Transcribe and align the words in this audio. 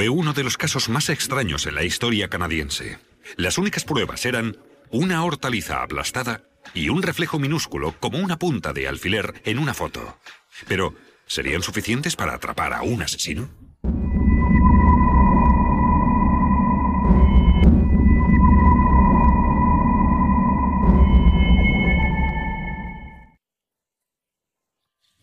Fue 0.00 0.08
uno 0.08 0.32
de 0.32 0.44
los 0.44 0.56
casos 0.56 0.88
más 0.88 1.10
extraños 1.10 1.66
en 1.66 1.74
la 1.74 1.84
historia 1.84 2.28
canadiense. 2.28 2.98
Las 3.36 3.58
únicas 3.58 3.84
pruebas 3.84 4.24
eran 4.24 4.56
una 4.88 5.22
hortaliza 5.22 5.82
aplastada 5.82 6.42
y 6.72 6.88
un 6.88 7.02
reflejo 7.02 7.38
minúsculo 7.38 7.94
como 8.00 8.16
una 8.18 8.38
punta 8.38 8.72
de 8.72 8.88
alfiler 8.88 9.42
en 9.44 9.58
una 9.58 9.74
foto. 9.74 10.18
Pero, 10.66 10.94
¿serían 11.26 11.62
suficientes 11.62 12.16
para 12.16 12.32
atrapar 12.32 12.72
a 12.72 12.80
un 12.80 13.02
asesino? 13.02 13.50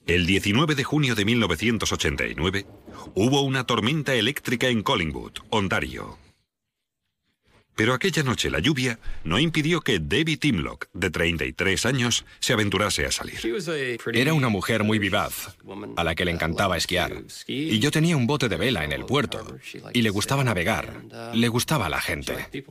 El 0.07 0.25
19 0.25 0.75
de 0.75 0.85
junio 0.85 1.15
de 1.15 1.25
1989 1.25 2.65
hubo 3.13 3.41
una 3.41 3.65
tormenta 3.65 4.15
eléctrica 4.15 4.69
en 4.69 4.81
Collingwood, 4.81 5.33
Ontario. 5.49 6.17
Pero 7.75 7.93
aquella 7.93 8.23
noche 8.23 8.49
la 8.49 8.59
lluvia 8.59 8.99
no 9.25 9.37
impidió 9.37 9.81
que 9.81 9.99
Debbie 9.99 10.37
Timlock, 10.37 10.87
de 10.93 11.09
33 11.09 11.85
años, 11.85 12.25
se 12.39 12.53
aventurase 12.53 13.05
a 13.05 13.11
salir. 13.11 13.37
Era 14.13 14.33
una 14.33 14.47
mujer 14.47 14.85
muy 14.85 14.97
vivaz, 14.97 15.57
a 15.97 16.03
la 16.05 16.15
que 16.15 16.23
le 16.23 16.31
encantaba 16.31 16.77
esquiar. 16.77 17.23
Y 17.45 17.77
yo 17.79 17.91
tenía 17.91 18.15
un 18.15 18.27
bote 18.27 18.47
de 18.47 18.55
vela 18.55 18.85
en 18.85 18.93
el 18.93 19.05
puerto, 19.05 19.57
y 19.93 20.03
le 20.03 20.09
gustaba 20.09 20.45
navegar, 20.45 21.03
le 21.33 21.47
gustaba 21.49 21.89
la 21.89 21.99
gente. 21.99 22.65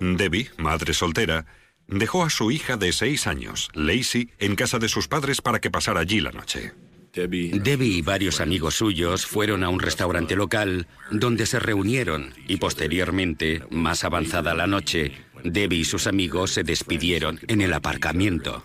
Debbie, 0.00 0.50
madre 0.58 0.92
soltera, 0.92 1.46
dejó 1.86 2.24
a 2.24 2.30
su 2.30 2.50
hija 2.50 2.76
de 2.76 2.92
seis 2.92 3.26
años, 3.26 3.70
Lacey, 3.74 4.30
en 4.38 4.56
casa 4.56 4.78
de 4.78 4.88
sus 4.88 5.08
padres 5.08 5.40
para 5.40 5.60
que 5.60 5.70
pasara 5.70 6.00
allí 6.00 6.20
la 6.20 6.32
noche. 6.32 6.72
Debbie 7.14 7.98
y 7.98 8.02
varios 8.02 8.40
amigos 8.40 8.74
suyos 8.74 9.24
fueron 9.24 9.62
a 9.62 9.68
un 9.68 9.78
restaurante 9.78 10.34
local 10.34 10.88
donde 11.12 11.46
se 11.46 11.60
reunieron 11.60 12.34
y 12.48 12.56
posteriormente, 12.56 13.62
más 13.70 14.02
avanzada 14.02 14.52
la 14.54 14.66
noche, 14.66 15.12
Debbie 15.44 15.78
y 15.78 15.84
sus 15.84 16.08
amigos 16.08 16.50
se 16.50 16.64
despidieron 16.64 17.38
en 17.46 17.60
el 17.60 17.72
aparcamiento. 17.72 18.64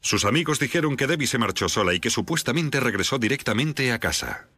Sus 0.00 0.24
amigos 0.26 0.58
dijeron 0.58 0.96
que 0.96 1.06
Debbie 1.06 1.26
se 1.26 1.38
marchó 1.38 1.68
sola 1.68 1.94
y 1.94 2.00
que 2.00 2.10
supuestamente 2.10 2.80
regresó 2.80 3.18
directamente 3.18 3.92
a 3.92 3.98
casa. 3.98 4.48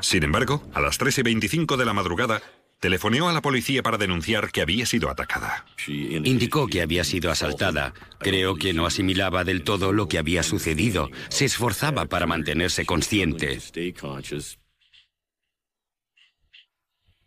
Sin 0.00 0.24
embargo, 0.24 0.68
a 0.74 0.80
las 0.80 0.98
3 0.98 1.18
y 1.18 1.22
25 1.22 1.76
de 1.76 1.84
la 1.84 1.92
madrugada, 1.92 2.42
Telefoneó 2.80 3.28
a 3.28 3.32
la 3.32 3.40
policía 3.40 3.82
para 3.82 3.96
denunciar 3.96 4.50
que 4.50 4.60
había 4.60 4.84
sido 4.84 5.10
atacada. 5.10 5.64
Indicó 5.86 6.66
que 6.66 6.82
había 6.82 7.04
sido 7.04 7.30
asaltada. 7.30 7.94
Creo 8.18 8.56
que 8.56 8.72
no 8.74 8.86
asimilaba 8.86 9.44
del 9.44 9.64
todo 9.64 9.92
lo 9.92 10.08
que 10.08 10.18
había 10.18 10.42
sucedido. 10.42 11.10
Se 11.28 11.46
esforzaba 11.46 12.06
para 12.06 12.26
mantenerse 12.26 12.84
consciente. 12.84 13.58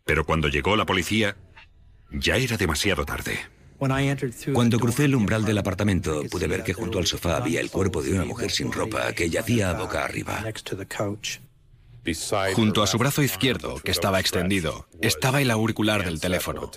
Pero 0.04 0.24
cuando 0.24 0.48
llegó 0.48 0.76
la 0.76 0.86
policía, 0.86 1.36
ya 2.10 2.36
era 2.36 2.56
demasiado 2.56 3.04
tarde. 3.04 3.38
Cuando 4.52 4.78
crucé 4.80 5.04
el 5.04 5.14
umbral 5.14 5.44
del 5.44 5.58
apartamento, 5.58 6.24
pude 6.30 6.48
ver 6.48 6.64
que 6.64 6.72
junto 6.72 6.98
al 6.98 7.06
sofá 7.06 7.36
había 7.36 7.60
el 7.60 7.70
cuerpo 7.70 8.02
de 8.02 8.12
una 8.12 8.24
mujer 8.24 8.50
sin 8.50 8.72
ropa 8.72 9.12
que 9.12 9.30
yacía 9.30 9.72
boca 9.72 10.04
arriba. 10.04 10.44
Junto 12.54 12.82
a 12.82 12.86
su 12.86 12.98
brazo 12.98 13.22
izquierdo, 13.22 13.76
que 13.80 13.90
estaba 13.90 14.20
extendido, 14.20 14.88
estaba 15.00 15.40
el 15.42 15.50
auricular 15.50 16.04
del 16.04 16.20
teléfono. 16.20 16.70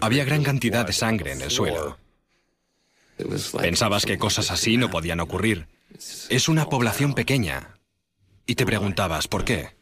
Había 0.00 0.24
gran 0.24 0.42
cantidad 0.42 0.86
de 0.86 0.92
sangre 0.92 1.32
en 1.32 1.42
el 1.42 1.50
suelo. 1.50 1.98
Pensabas 3.58 4.04
que 4.04 4.18
cosas 4.18 4.50
así 4.50 4.76
no 4.76 4.90
podían 4.90 5.20
ocurrir. 5.20 5.68
Es 6.28 6.48
una 6.48 6.68
población 6.68 7.14
pequeña. 7.14 7.78
Y 8.46 8.54
te 8.54 8.66
preguntabas, 8.66 9.28
¿por 9.28 9.44
qué? 9.44 9.76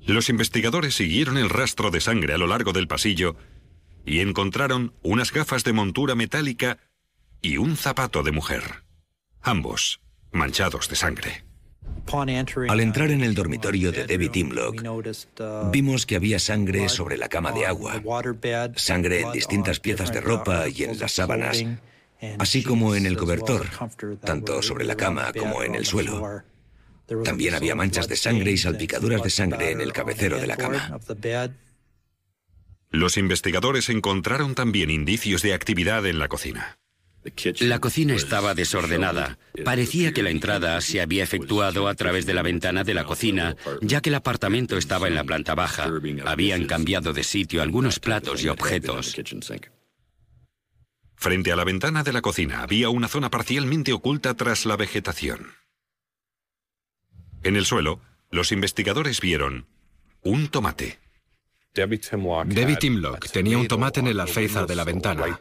Los 0.00 0.28
investigadores 0.28 0.94
siguieron 0.94 1.36
el 1.36 1.50
rastro 1.50 1.90
de 1.90 2.00
sangre 2.00 2.34
a 2.34 2.38
lo 2.38 2.46
largo 2.46 2.72
del 2.72 2.88
pasillo 2.88 3.36
y 4.04 4.20
encontraron 4.20 4.94
unas 5.02 5.32
gafas 5.32 5.62
de 5.64 5.72
montura 5.72 6.14
metálica 6.14 6.78
y 7.40 7.56
un 7.56 7.76
zapato 7.76 8.22
de 8.22 8.32
mujer, 8.32 8.84
ambos 9.42 10.00
manchados 10.32 10.88
de 10.88 10.96
sangre. 10.96 11.51
Al 12.68 12.80
entrar 12.80 13.10
en 13.10 13.22
el 13.22 13.34
dormitorio 13.34 13.92
de 13.92 14.06
Debbie 14.06 14.28
Timlock, 14.28 14.82
vimos 15.70 16.06
que 16.06 16.16
había 16.16 16.38
sangre 16.38 16.88
sobre 16.88 17.16
la 17.16 17.28
cama 17.28 17.52
de 17.52 17.66
agua, 17.66 18.02
sangre 18.76 19.20
en 19.22 19.32
distintas 19.32 19.80
piezas 19.80 20.12
de 20.12 20.20
ropa 20.20 20.68
y 20.68 20.84
en 20.84 20.98
las 20.98 21.12
sábanas, 21.12 21.64
así 22.38 22.62
como 22.62 22.94
en 22.94 23.06
el 23.06 23.16
cobertor, 23.16 23.66
tanto 24.24 24.62
sobre 24.62 24.84
la 24.84 24.96
cama 24.96 25.32
como 25.32 25.62
en 25.62 25.74
el 25.74 25.86
suelo. 25.86 26.42
También 27.24 27.54
había 27.54 27.74
manchas 27.74 28.08
de 28.08 28.16
sangre 28.16 28.52
y 28.52 28.56
salpicaduras 28.56 29.22
de 29.22 29.30
sangre 29.30 29.70
en 29.70 29.80
el 29.80 29.92
cabecero 29.92 30.38
de 30.38 30.46
la 30.46 30.56
cama. 30.56 30.98
Los 32.90 33.16
investigadores 33.16 33.88
encontraron 33.88 34.54
también 34.54 34.90
indicios 34.90 35.40
de 35.42 35.54
actividad 35.54 36.04
en 36.06 36.18
la 36.18 36.28
cocina. 36.28 36.78
La 37.60 37.78
cocina 37.78 38.14
estaba 38.14 38.54
desordenada. 38.54 39.38
Parecía 39.64 40.12
que 40.12 40.22
la 40.22 40.30
entrada 40.30 40.80
se 40.80 41.00
había 41.00 41.22
efectuado 41.22 41.86
a 41.86 41.94
través 41.94 42.26
de 42.26 42.34
la 42.34 42.42
ventana 42.42 42.82
de 42.82 42.94
la 42.94 43.04
cocina, 43.04 43.56
ya 43.80 44.00
que 44.00 44.08
el 44.08 44.16
apartamento 44.16 44.76
estaba 44.76 45.06
en 45.06 45.14
la 45.14 45.24
planta 45.24 45.54
baja. 45.54 45.88
Habían 46.24 46.66
cambiado 46.66 47.12
de 47.12 47.22
sitio 47.22 47.62
algunos 47.62 48.00
platos 48.00 48.42
y 48.42 48.48
objetos. 48.48 49.16
Frente 51.14 51.52
a 51.52 51.56
la 51.56 51.64
ventana 51.64 52.02
de 52.02 52.12
la 52.12 52.22
cocina 52.22 52.62
había 52.62 52.88
una 52.88 53.06
zona 53.06 53.30
parcialmente 53.30 53.92
oculta 53.92 54.34
tras 54.34 54.66
la 54.66 54.76
vegetación. 54.76 55.52
En 57.44 57.54
el 57.54 57.64
suelo, 57.64 58.00
los 58.30 58.50
investigadores 58.50 59.20
vieron 59.20 59.66
un 60.22 60.48
tomate. 60.48 60.98
Debbie 61.74 61.98
Timlock 62.76 63.30
tenía 63.30 63.58
un 63.58 63.68
tomate 63.68 64.00
en 64.00 64.08
el 64.08 64.18
alféizar 64.18 64.66
de 64.66 64.74
la 64.74 64.84
ventana 64.84 65.38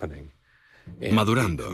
madurando. 1.12 1.72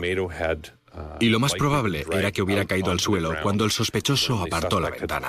Y 1.20 1.28
lo 1.28 1.40
más 1.40 1.54
probable 1.54 2.06
era 2.10 2.32
que 2.32 2.42
hubiera 2.42 2.64
caído 2.64 2.90
al 2.90 3.00
suelo 3.00 3.34
cuando 3.42 3.64
el 3.64 3.70
sospechoso 3.70 4.42
apartó 4.42 4.80
la 4.80 4.90
ventana. 4.90 5.28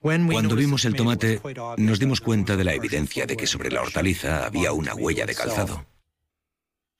Cuando 0.00 0.54
vimos 0.54 0.84
el 0.84 0.94
tomate, 0.94 1.40
nos 1.76 1.98
dimos 1.98 2.20
cuenta 2.20 2.56
de 2.56 2.64
la 2.64 2.74
evidencia 2.74 3.26
de 3.26 3.36
que 3.36 3.46
sobre 3.46 3.70
la 3.70 3.82
hortaliza 3.82 4.46
había 4.46 4.72
una 4.72 4.94
huella 4.94 5.26
de 5.26 5.34
calzado. 5.34 5.86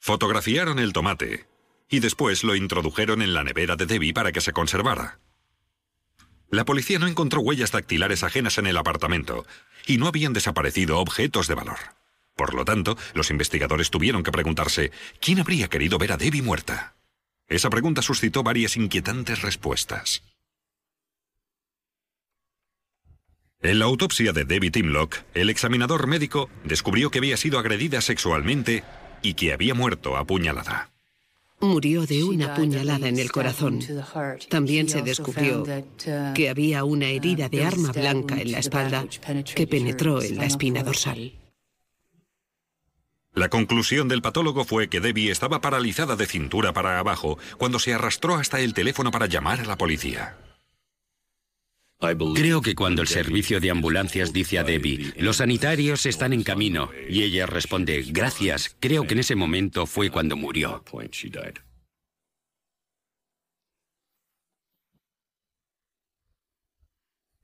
Fotografiaron 0.01 0.79
el 0.79 0.93
tomate 0.93 1.47
y 1.89 2.01
después 2.01 2.45
lo 2.45 2.55
introdujeron 2.57 3.23
en 3.23 3.35
la 3.35 3.45
nevera 3.45 3.77
de 3.77 3.87
Debbie 3.87 4.13
para 4.13 4.33
que 4.33 4.41
se 4.41 4.53
conservara. 4.53 5.21
La 6.51 6.65
policía 6.65 6.99
no 6.99 7.07
encontró 7.07 7.41
huellas 7.41 7.73
dactilares 7.73 8.23
ajenas 8.23 8.59
en 8.59 8.67
el 8.67 8.77
apartamento 8.77 9.47
y 9.87 9.99
no 9.99 10.07
habían 10.07 10.33
desaparecido 10.33 10.99
objetos 10.99 11.47
de 11.47 11.55
valor. 11.55 11.79
Por 12.39 12.55
lo 12.55 12.65
tanto, 12.65 12.97
los 13.15 13.33
investigadores 13.33 13.91
tuvieron 13.91 14.23
que 14.23 14.31
preguntarse, 14.31 14.93
¿quién 15.21 15.41
habría 15.41 15.67
querido 15.67 15.99
ver 15.99 16.13
a 16.13 16.17
Debbie 16.17 16.41
muerta? 16.41 16.95
Esa 17.49 17.69
pregunta 17.69 18.01
suscitó 18.01 18.45
varias 18.45 18.77
inquietantes 18.77 19.43
respuestas. 19.43 20.23
En 23.61 23.81
la 23.81 23.87
autopsia 23.87 24.33
de 24.33 24.45
Debbie 24.45 24.71
Timlock, 24.71 25.17
el 25.35 25.51
examinador 25.51 26.07
médico 26.07 26.49
descubrió 26.63 27.11
que 27.11 27.19
había 27.19 27.37
sido 27.37 27.59
agredida 27.59 28.01
sexualmente 28.01 28.85
y 29.21 29.35
que 29.35 29.53
había 29.53 29.75
muerto 29.75 30.17
apuñalada. 30.17 30.93
Murió 31.59 32.07
de 32.07 32.23
una 32.23 32.55
puñalada 32.55 33.09
en 33.09 33.19
el 33.19 33.33
corazón. 33.33 33.81
También 34.49 34.89
se 34.89 35.03
descubrió 35.03 35.65
que 36.37 36.49
había 36.49 36.85
una 36.85 37.09
herida 37.09 37.49
de 37.49 37.65
arma 37.65 37.91
blanca 37.91 38.41
en 38.41 38.53
la 38.53 38.61
espalda 38.61 39.07
que 39.57 39.67
penetró 39.67 40.23
en 40.23 40.37
la 40.37 40.45
espina 40.45 40.85
dorsal. 40.85 41.33
La 43.39 43.51
conclusión 43.51 44.09
del 44.09 44.21
patólogo 44.21 44.65
fue 44.65 44.89
que 44.89 44.99
Debbie 44.99 45.31
estaba 45.31 45.61
paralizada 45.61 46.17
de 46.17 46.27
cintura 46.27 46.73
para 46.73 46.99
abajo 46.99 47.39
cuando 47.57 47.79
se 47.79 47.95
arrastró 47.95 48.35
hasta 48.35 48.59
el 48.59 48.75
teléfono 48.75 49.13
para 49.13 49.27
llamar 49.27 49.61
a 49.61 49.65
la 49.65 49.79
policía. 49.79 50.37
Creo 52.35 52.63
que 52.63 52.75
cuando 52.75 53.01
el 53.01 53.07
servicio 53.07 53.61
de 53.61 53.71
ambulancias 53.71 54.33
dice 54.33 54.59
a 54.59 54.65
Debbie, 54.65 55.13
los 55.19 55.37
sanitarios 55.37 56.05
están 56.07 56.33
en 56.33 56.43
camino, 56.43 56.91
y 57.09 57.23
ella 57.23 57.47
responde, 57.47 58.03
gracias, 58.09 58.77
creo 58.81 59.07
que 59.07 59.15
en 59.15 59.21
ese 59.21 59.37
momento 59.37 59.87
fue 59.87 60.11
cuando 60.11 60.37
murió. 60.37 60.83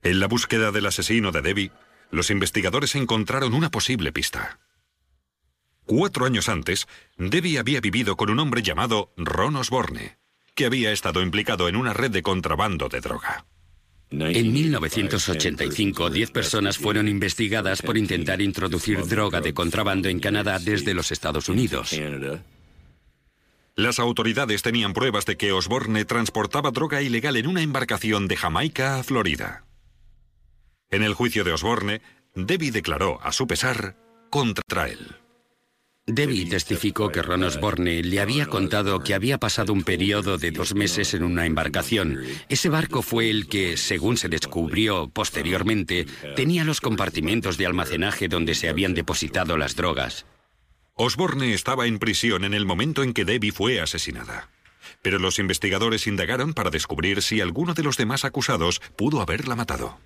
En 0.03 0.19
la 0.19 0.27
búsqueda 0.27 0.73
del 0.73 0.87
asesino 0.87 1.31
de 1.31 1.41
Debbie, 1.41 1.71
los 2.11 2.29
investigadores 2.31 2.95
encontraron 2.95 3.53
una 3.53 3.71
posible 3.71 4.11
pista. 4.11 4.59
Cuatro 5.85 6.25
años 6.25 6.49
antes, 6.49 6.87
Debbie 7.17 7.59
había 7.59 7.79
vivido 7.79 8.15
con 8.17 8.29
un 8.29 8.39
hombre 8.39 8.63
llamado 8.63 9.13
Ron 9.17 9.55
Osborne, 9.55 10.17
que 10.55 10.65
había 10.65 10.91
estado 10.91 11.21
implicado 11.21 11.69
en 11.69 11.75
una 11.75 11.93
red 11.93 12.11
de 12.11 12.23
contrabando 12.23 12.89
de 12.89 13.01
droga. 13.01 13.45
En 14.09 14.53
1985, 14.53 16.09
diez 16.09 16.31
personas 16.31 16.77
fueron 16.77 17.07
investigadas 17.07 17.81
por 17.81 17.97
intentar 17.97 18.41
introducir 18.41 19.05
droga 19.05 19.41
de 19.41 19.53
contrabando 19.53 20.09
en 20.09 20.19
Canadá 20.19 20.59
desde 20.59 20.93
los 20.93 21.11
Estados 21.11 21.49
Unidos. 21.49 21.91
Las 23.75 23.99
autoridades 23.99 24.61
tenían 24.61 24.93
pruebas 24.93 25.25
de 25.25 25.35
que 25.37 25.51
Osborne 25.51 26.05
transportaba 26.05 26.71
droga 26.71 27.01
ilegal 27.01 27.35
en 27.35 27.47
una 27.47 27.61
embarcación 27.61 28.27
de 28.27 28.37
Jamaica 28.37 28.99
a 28.99 29.03
Florida. 29.03 29.65
En 30.89 31.03
el 31.03 31.13
juicio 31.13 31.43
de 31.43 31.51
Osborne, 31.51 32.01
Debbie 32.35 32.71
declaró, 32.71 33.19
a 33.21 33.33
su 33.33 33.47
pesar, 33.47 33.97
contra 34.29 34.87
él. 34.87 35.24
Debbie 36.07 36.45
testificó 36.45 37.11
que 37.11 37.23
Ron 37.23 37.41
Osborne 37.41 38.03
le 38.03 38.19
había 38.19 38.45
contado 38.45 38.99
que 38.99 39.15
había 39.15 39.39
pasado 39.39 39.73
un 39.73 39.83
periodo 39.83 40.37
de 40.37 40.51
dos 40.51 40.75
meses 40.75 41.15
en 41.15 41.23
una 41.23 41.47
embarcación. 41.47 42.19
Ese 42.47 42.69
barco 42.69 43.01
fue 43.01 43.31
el 43.31 43.47
que, 43.47 43.75
según 43.75 44.15
se 44.15 44.29
descubrió 44.29 45.09
posteriormente, 45.09 46.05
tenía 46.35 46.63
los 46.63 46.79
compartimentos 46.79 47.57
de 47.57 47.65
almacenaje 47.65 48.27
donde 48.27 48.53
se 48.53 48.69
habían 48.69 48.93
depositado 48.93 49.57
las 49.57 49.75
drogas. 49.75 50.27
Osborne 50.93 51.55
estaba 51.55 51.87
en 51.87 51.97
prisión 51.97 52.43
en 52.43 52.53
el 52.53 52.67
momento 52.67 53.01
en 53.01 53.11
que 53.11 53.25
Debbie 53.25 53.51
fue 53.51 53.81
asesinada. 53.81 54.51
Pero 55.01 55.17
los 55.17 55.39
investigadores 55.39 56.05
indagaron 56.05 56.53
para 56.53 56.69
descubrir 56.69 57.23
si 57.23 57.41
alguno 57.41 57.73
de 57.73 57.81
los 57.81 57.97
demás 57.97 58.25
acusados 58.25 58.79
pudo 58.95 59.21
haberla 59.21 59.55
matado. 59.55 59.97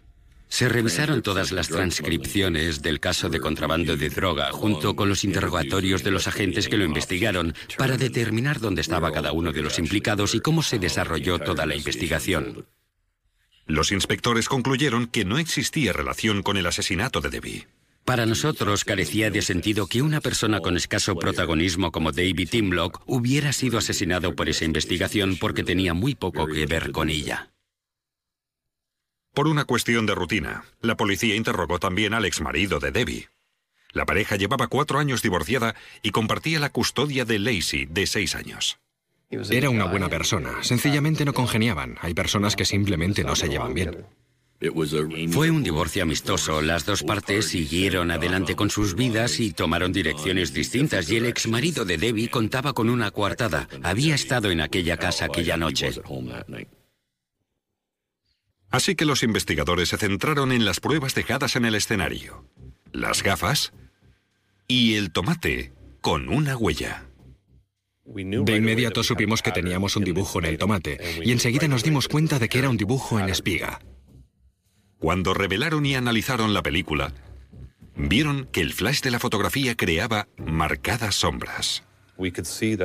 Se 0.49 0.67
revisaron 0.67 1.21
todas 1.21 1.51
las 1.51 1.69
transcripciones 1.69 2.81
del 2.81 2.99
caso 2.99 3.29
de 3.29 3.39
contrabando 3.39 3.95
de 3.95 4.09
droga 4.09 4.51
junto 4.51 4.95
con 4.95 5.07
los 5.07 5.23
interrogatorios 5.23 6.03
de 6.03 6.11
los 6.11 6.27
agentes 6.27 6.67
que 6.67 6.75
lo 6.75 6.83
investigaron 6.83 7.53
para 7.77 7.97
determinar 7.97 8.59
dónde 8.59 8.81
estaba 8.81 9.11
cada 9.11 9.31
uno 9.31 9.53
de 9.53 9.61
los 9.61 9.77
implicados 9.77 10.33
y 10.33 10.39
cómo 10.39 10.63
se 10.63 10.79
desarrolló 10.79 11.37
toda 11.37 11.65
la 11.67 11.75
investigación. 11.75 12.65
Los 13.67 13.91
inspectores 13.91 14.49
concluyeron 14.49 15.05
que 15.05 15.23
no 15.23 15.37
existía 15.37 15.93
relación 15.93 16.41
con 16.41 16.57
el 16.57 16.65
asesinato 16.65 17.21
de 17.21 17.29
Debbie. 17.29 17.67
Para 18.03 18.25
nosotros 18.25 18.83
carecía 18.83 19.29
de 19.29 19.43
sentido 19.43 19.85
que 19.85 20.01
una 20.01 20.19
persona 20.19 20.61
con 20.61 20.75
escaso 20.75 21.15
protagonismo 21.15 21.91
como 21.91 22.11
David 22.11 22.49
Timlock 22.49 23.03
hubiera 23.05 23.53
sido 23.53 23.77
asesinado 23.77 24.35
por 24.35 24.49
esa 24.49 24.65
investigación 24.65 25.37
porque 25.39 25.63
tenía 25.63 25.93
muy 25.93 26.15
poco 26.15 26.47
que 26.47 26.65
ver 26.65 26.91
con 26.91 27.09
ella. 27.09 27.51
Por 29.33 29.47
una 29.47 29.65
cuestión 29.65 30.05
de 30.05 30.15
rutina, 30.15 30.65
la 30.81 30.97
policía 30.97 31.35
interrogó 31.35 31.79
también 31.79 32.13
al 32.13 32.25
exmarido 32.25 32.79
de 32.79 32.91
Debbie. 32.91 33.29
La 33.91 34.05
pareja 34.05 34.35
llevaba 34.35 34.67
cuatro 34.67 34.99
años 34.99 35.21
divorciada 35.21 35.75
y 36.01 36.11
compartía 36.11 36.59
la 36.59 36.69
custodia 36.69 37.25
de 37.25 37.39
Lacey, 37.39 37.85
de 37.85 38.05
seis 38.05 38.35
años. 38.35 38.79
Era 39.31 39.69
una 39.69 39.85
buena 39.85 40.09
persona, 40.09 40.63
sencillamente 40.63 41.23
no 41.25 41.33
congeniaban. 41.33 41.97
Hay 42.01 42.13
personas 42.13 42.55
que 42.55 42.65
simplemente 42.65 43.23
no 43.23 43.35
se 43.35 43.47
llevan 43.47 43.73
bien. 43.73 44.05
Fue 45.31 45.51
un 45.51 45.63
divorcio 45.63 46.03
amistoso. 46.03 46.61
Las 46.61 46.85
dos 46.85 47.03
partes 47.03 47.47
siguieron 47.47 48.11
adelante 48.11 48.55
con 48.55 48.69
sus 48.69 48.95
vidas 48.95 49.39
y 49.39 49.53
tomaron 49.53 49.93
direcciones 49.93 50.53
distintas 50.53 51.09
y 51.09 51.15
el 51.15 51.27
ex 51.27 51.47
marido 51.47 51.85
de 51.85 51.97
Debbie 51.97 52.29
contaba 52.29 52.73
con 52.73 52.89
una 52.89 53.11
coartada. 53.11 53.69
Había 53.83 54.15
estado 54.15 54.51
en 54.51 54.59
aquella 54.59 54.97
casa 54.97 55.25
aquella 55.25 55.55
noche. 55.55 55.91
Así 58.71 58.95
que 58.95 59.05
los 59.05 59.23
investigadores 59.23 59.89
se 59.89 59.97
centraron 59.97 60.51
en 60.51 60.65
las 60.65 60.79
pruebas 60.79 61.15
dejadas 61.15 61.55
en 61.55 61.65
el 61.65 61.75
escenario. 61.75 62.45
Las 62.91 63.23
gafas 63.23 63.73
y 64.67 64.95
el 64.95 65.11
tomate 65.11 65.73
con 66.01 66.29
una 66.29 66.55
huella. 66.55 67.05
De 68.05 68.55
inmediato 68.55 69.03
supimos 69.03 69.41
que 69.41 69.51
teníamos 69.51 69.95
un 69.95 70.03
dibujo 70.03 70.39
en 70.39 70.45
el 70.45 70.57
tomate 70.57 70.99
y 71.23 71.31
enseguida 71.31 71.67
nos 71.67 71.83
dimos 71.83 72.07
cuenta 72.07 72.39
de 72.39 72.49
que 72.49 72.59
era 72.59 72.69
un 72.69 72.77
dibujo 72.77 73.19
en 73.19 73.29
espiga. 73.29 73.79
Cuando 74.97 75.33
revelaron 75.33 75.85
y 75.85 75.95
analizaron 75.95 76.53
la 76.53 76.63
película, 76.63 77.13
vieron 77.95 78.45
que 78.51 78.61
el 78.61 78.73
flash 78.73 79.01
de 79.01 79.11
la 79.11 79.19
fotografía 79.19 79.75
creaba 79.75 80.27
marcadas 80.37 81.15
sombras. 81.15 81.83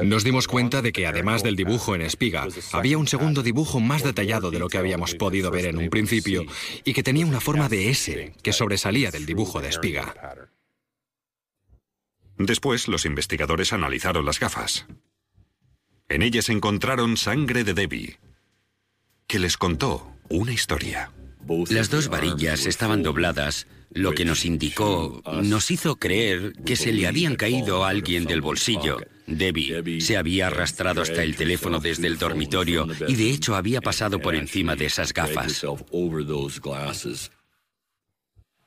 Nos 0.04 0.22
dimos 0.22 0.46
cuenta 0.46 0.80
de 0.80 0.92
que 0.92 1.06
además 1.06 1.42
del 1.42 1.56
dibujo 1.56 1.94
en 1.94 2.02
espiga, 2.02 2.46
había 2.72 2.98
un 2.98 3.08
segundo 3.08 3.42
dibujo 3.42 3.80
más 3.80 4.04
detallado 4.04 4.52
de 4.52 4.60
lo 4.60 4.68
que 4.68 4.78
habíamos 4.78 5.14
podido 5.16 5.50
ver 5.50 5.66
en 5.66 5.78
un 5.78 5.90
principio 5.90 6.44
y 6.84 6.92
que 6.92 7.02
tenía 7.02 7.26
una 7.26 7.40
forma 7.40 7.68
de 7.68 7.90
S 7.90 8.32
que 8.42 8.52
sobresalía 8.52 9.10
del 9.10 9.26
dibujo 9.26 9.60
de 9.60 9.70
espiga. 9.70 10.14
Después, 12.38 12.86
los 12.86 13.04
investigadores 13.06 13.72
analizaron 13.72 14.24
las 14.24 14.38
gafas. 14.38 14.86
En 16.08 16.22
ellas 16.22 16.48
encontraron 16.48 17.16
sangre 17.16 17.64
de 17.64 17.74
Debbie, 17.74 18.18
que 19.26 19.38
les 19.38 19.56
contó 19.56 20.12
una 20.28 20.52
historia. 20.52 21.10
Las 21.70 21.90
dos 21.90 22.08
varillas 22.08 22.66
estaban 22.66 23.02
dobladas, 23.02 23.66
lo 23.90 24.12
que 24.12 24.24
nos 24.24 24.44
indicó, 24.44 25.22
nos 25.42 25.70
hizo 25.70 25.96
creer 25.96 26.52
que 26.64 26.76
se 26.76 26.92
le 26.92 27.06
habían 27.06 27.36
caído 27.36 27.84
a 27.84 27.88
alguien 27.88 28.24
del 28.24 28.40
bolsillo. 28.40 28.98
Debbie 29.26 30.00
se 30.00 30.16
había 30.16 30.48
arrastrado 30.48 31.02
hasta 31.02 31.22
el 31.22 31.36
teléfono 31.36 31.80
desde 31.80 32.06
el 32.06 32.18
dormitorio 32.18 32.86
y 33.08 33.14
de 33.14 33.30
hecho 33.30 33.54
había 33.54 33.80
pasado 33.80 34.18
por 34.20 34.34
encima 34.34 34.76
de 34.76 34.86
esas 34.86 35.12
gafas. 35.12 35.64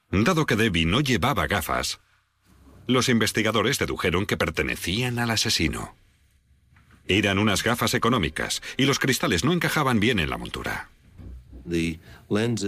Dado 0.10 0.46
que 0.46 0.56
Debbie 0.56 0.86
no 0.86 1.02
llevaba 1.02 1.48
gafas, 1.48 2.00
los 2.88 3.10
investigadores 3.10 3.78
dedujeron 3.78 4.26
que 4.26 4.38
pertenecían 4.38 5.20
al 5.20 5.32
asesino. 5.32 5.96
Eran 7.08 7.38
unas 7.38 7.64
gafas 7.64 7.94
económicas 7.94 8.62
y 8.78 8.86
los 8.86 9.00
cristales 9.00 9.44
no 9.44 9.54
encajaban 9.54 10.00
bien 10.00 10.20
en 10.20 10.30
la 10.30 10.38
montura. 10.38 10.90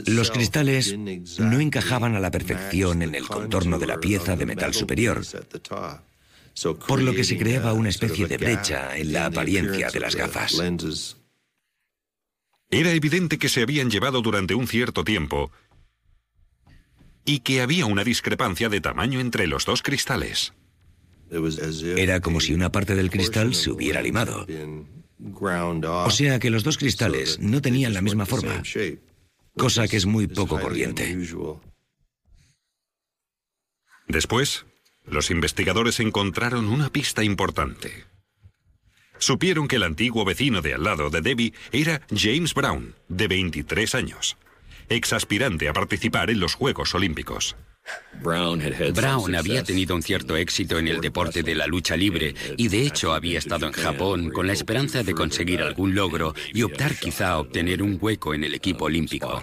Los 0.05 0.31
cristales 0.31 0.97
no 0.97 1.59
encajaban 1.59 2.15
a 2.15 2.19
la 2.19 2.31
perfección 2.31 3.01
en 3.01 3.15
el 3.15 3.27
contorno 3.27 3.79
de 3.79 3.87
la 3.87 3.99
pieza 3.99 4.35
de 4.35 4.45
metal 4.45 4.73
superior, 4.73 5.21
por 6.87 7.01
lo 7.01 7.13
que 7.13 7.23
se 7.23 7.37
creaba 7.37 7.73
una 7.73 7.89
especie 7.89 8.27
de 8.27 8.37
brecha 8.37 8.97
en 8.97 9.13
la 9.13 9.25
apariencia 9.25 9.89
de 9.89 9.99
las 9.99 10.15
gafas. 10.15 10.61
Era 12.71 12.91
evidente 12.91 13.39
que 13.39 13.49
se 13.49 13.63
habían 13.63 13.89
llevado 13.89 14.21
durante 14.21 14.53
un 14.53 14.67
cierto 14.67 15.03
tiempo 15.03 15.51
y 17.25 17.39
que 17.39 17.61
había 17.61 17.85
una 17.85 18.03
discrepancia 18.03 18.69
de 18.69 18.81
tamaño 18.81 19.19
entre 19.19 19.47
los 19.47 19.65
dos 19.65 19.81
cristales. 19.81 20.53
Era 21.95 22.21
como 22.21 22.39
si 22.39 22.53
una 22.53 22.71
parte 22.71 22.95
del 22.95 23.09
cristal 23.09 23.53
se 23.53 23.71
hubiera 23.71 24.01
limado. 24.01 24.45
O 25.19 26.11
sea 26.11 26.39
que 26.39 26.49
los 26.49 26.63
dos 26.63 26.77
cristales 26.77 27.39
no 27.39 27.61
tenían 27.61 27.93
la 27.93 28.01
misma 28.01 28.25
forma, 28.25 28.63
cosa 29.57 29.87
que 29.87 29.97
es 29.97 30.05
muy 30.05 30.27
poco 30.27 30.59
corriente. 30.59 31.15
Después, 34.07 34.65
los 35.05 35.29
investigadores 35.29 35.99
encontraron 35.99 36.67
una 36.67 36.89
pista 36.89 37.23
importante. 37.23 38.05
Supieron 39.17 39.67
que 39.67 39.75
el 39.75 39.83
antiguo 39.83 40.23
vecino 40.23 40.61
de 40.61 40.73
al 40.73 40.83
lado 40.83 41.09
de 41.09 41.21
Debbie 41.21 41.53
era 41.71 42.01
James 42.15 42.53
Brown, 42.53 42.95
de 43.09 43.27
23 43.27 43.95
años, 43.95 44.37
ex 44.87 45.11
aspirante 45.13 45.67
a 45.67 45.73
participar 45.73 46.29
en 46.29 46.39
los 46.39 46.55
Juegos 46.55 46.95
Olímpicos. 46.95 47.55
Brown 48.21 49.35
había 49.35 49.63
tenido 49.63 49.95
un 49.95 50.03
cierto 50.03 50.35
éxito 50.35 50.77
en 50.77 50.87
el 50.87 50.99
deporte 50.99 51.43
de 51.43 51.55
la 51.55 51.67
lucha 51.67 51.95
libre 51.95 52.35
y 52.57 52.67
de 52.67 52.85
hecho 52.85 53.13
había 53.13 53.39
estado 53.39 53.67
en 53.67 53.73
Japón 53.73 54.29
con 54.31 54.47
la 54.47 54.53
esperanza 54.53 55.03
de 55.03 55.13
conseguir 55.13 55.61
algún 55.61 55.95
logro 55.95 56.33
y 56.53 56.63
optar 56.63 56.95
quizá 56.95 57.29
a 57.29 57.39
obtener 57.39 57.81
un 57.81 57.97
hueco 57.99 58.33
en 58.33 58.43
el 58.43 58.53
equipo 58.53 58.85
olímpico. 58.85 59.41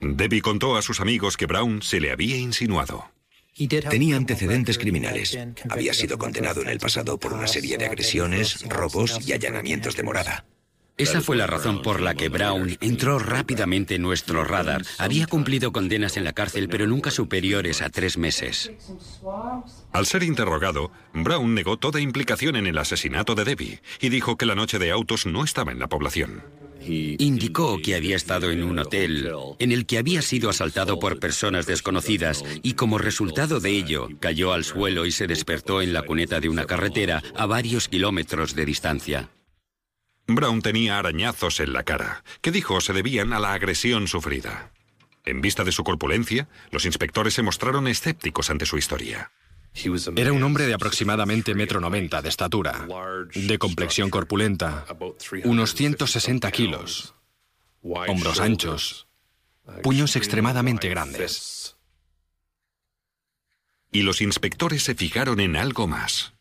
Debbie 0.00 0.40
contó 0.40 0.76
a 0.76 0.82
sus 0.82 1.00
amigos 1.00 1.36
que 1.36 1.46
Brown 1.46 1.82
se 1.82 2.00
le 2.00 2.10
había 2.10 2.36
insinuado. 2.36 3.10
Tenía 3.90 4.16
antecedentes 4.16 4.78
criminales. 4.78 5.38
Había 5.68 5.92
sido 5.92 6.16
condenado 6.16 6.62
en 6.62 6.68
el 6.68 6.78
pasado 6.78 7.18
por 7.18 7.34
una 7.34 7.46
serie 7.46 7.76
de 7.76 7.86
agresiones, 7.86 8.62
robos 8.68 9.18
y 9.26 9.32
allanamientos 9.32 9.96
de 9.96 10.02
morada. 10.02 10.46
Esa 11.00 11.22
fue 11.22 11.36
la 11.36 11.46
razón 11.46 11.80
por 11.80 12.02
la 12.02 12.14
que 12.14 12.28
Brown 12.28 12.76
entró 12.80 13.18
rápidamente 13.18 13.94
en 13.94 14.02
nuestro 14.02 14.44
radar. 14.44 14.82
Había 14.98 15.26
cumplido 15.26 15.72
condenas 15.72 16.18
en 16.18 16.24
la 16.24 16.34
cárcel, 16.34 16.68
pero 16.68 16.86
nunca 16.86 17.10
superiores 17.10 17.80
a 17.80 17.88
tres 17.88 18.18
meses. 18.18 18.70
Al 19.92 20.04
ser 20.04 20.22
interrogado, 20.22 20.92
Brown 21.14 21.54
negó 21.54 21.78
toda 21.78 22.00
implicación 22.00 22.54
en 22.56 22.66
el 22.66 22.76
asesinato 22.76 23.34
de 23.34 23.44
Debbie 23.44 23.80
y 23.98 24.10
dijo 24.10 24.36
que 24.36 24.44
la 24.44 24.54
noche 24.54 24.78
de 24.78 24.90
autos 24.90 25.24
no 25.24 25.42
estaba 25.42 25.72
en 25.72 25.78
la 25.78 25.88
población. 25.88 26.42
Indicó 26.82 27.78
que 27.82 27.94
había 27.94 28.16
estado 28.16 28.50
en 28.50 28.62
un 28.62 28.78
hotel 28.78 29.30
en 29.58 29.72
el 29.72 29.86
que 29.86 29.98
había 29.98 30.20
sido 30.20 30.50
asaltado 30.50 30.98
por 30.98 31.18
personas 31.18 31.66
desconocidas 31.66 32.44
y 32.62 32.74
como 32.74 32.98
resultado 32.98 33.60
de 33.60 33.70
ello 33.70 34.08
cayó 34.20 34.52
al 34.52 34.64
suelo 34.64 35.06
y 35.06 35.12
se 35.12 35.26
despertó 35.26 35.80
en 35.80 35.94
la 35.94 36.02
cuneta 36.02 36.40
de 36.40 36.48
una 36.48 36.66
carretera 36.66 37.22
a 37.34 37.46
varios 37.46 37.88
kilómetros 37.88 38.54
de 38.54 38.64
distancia. 38.66 39.30
Brown 40.26 40.62
tenía 40.62 40.98
arañazos 40.98 41.60
en 41.60 41.72
la 41.72 41.82
cara, 41.82 42.24
que 42.40 42.52
dijo 42.52 42.80
se 42.80 42.92
debían 42.92 43.32
a 43.32 43.40
la 43.40 43.52
agresión 43.52 44.06
sufrida. 44.08 44.72
En 45.24 45.40
vista 45.40 45.64
de 45.64 45.72
su 45.72 45.84
corpulencia, 45.84 46.48
los 46.70 46.86
inspectores 46.86 47.34
se 47.34 47.42
mostraron 47.42 47.88
escépticos 47.88 48.50
ante 48.50 48.66
su 48.66 48.78
historia. 48.78 49.32
Era 50.16 50.32
un 50.32 50.42
hombre 50.42 50.66
de 50.66 50.74
aproximadamente 50.74 51.54
metro 51.54 51.80
noventa 51.80 52.22
de 52.22 52.28
estatura, 52.28 52.86
de 53.34 53.58
complexión 53.58 54.10
corpulenta, 54.10 54.84
unos 55.44 55.74
160 55.74 56.50
kilos, 56.50 57.14
hombros 57.82 58.40
anchos, 58.40 59.06
puños 59.82 60.16
extremadamente 60.16 60.88
grandes. 60.88 61.76
Y 63.92 64.02
los 64.02 64.20
inspectores 64.20 64.82
se 64.82 64.94
fijaron 64.94 65.40
en 65.40 65.56
algo 65.56 65.86
más. 65.86 66.32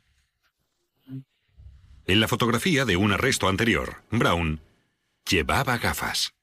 En 2.10 2.20
la 2.20 2.28
fotografía 2.28 2.86
de 2.86 2.98
un 2.98 3.12
arresto 3.12 3.48
anterior, 3.48 4.02
Brown 4.10 4.62
llevaba 5.30 5.78
gafas. 5.78 6.34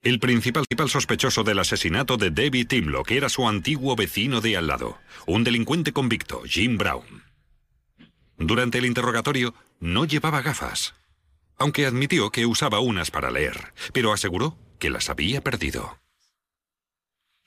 El 0.00 0.20
principal 0.20 0.64
sospechoso 0.88 1.42
del 1.42 1.58
asesinato 1.58 2.16
de 2.18 2.30
Debbie 2.30 2.66
Timlock 2.66 3.10
era 3.10 3.28
su 3.30 3.48
antiguo 3.48 3.96
vecino 3.96 4.40
de 4.40 4.56
al 4.56 4.68
lado, 4.68 5.00
un 5.26 5.42
delincuente 5.42 5.92
convicto, 5.92 6.44
Jim 6.44 6.78
Brown. 6.78 7.24
Durante 8.38 8.78
el 8.78 8.86
interrogatorio 8.86 9.56
no 9.80 10.04
llevaba 10.04 10.40
gafas, 10.40 10.94
aunque 11.58 11.84
admitió 11.84 12.30
que 12.30 12.46
usaba 12.46 12.78
unas 12.78 13.10
para 13.10 13.32
leer, 13.32 13.74
pero 13.92 14.12
aseguró 14.12 14.56
que 14.78 14.90
las 14.90 15.10
había 15.10 15.42
perdido. 15.42 15.98